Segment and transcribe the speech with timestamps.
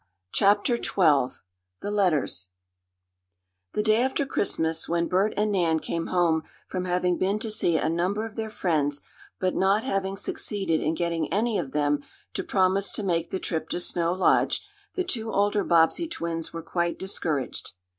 [0.31, 1.39] CHAPTER XII
[1.81, 2.49] THE LETTERS
[3.73, 7.77] The day after Christmas, when Bert and Nan came home from having been to see
[7.77, 9.03] a number of their friends,
[9.39, 12.01] but not having succeeded in getting any of them
[12.33, 16.63] to promise to make the trip to Snow Lodge, the two older Bobbsey twins were
[16.63, 17.73] quite discouraged.